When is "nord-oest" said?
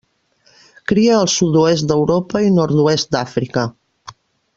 2.57-3.13